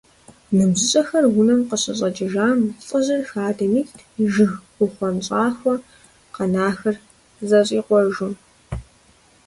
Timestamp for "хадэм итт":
3.29-3.97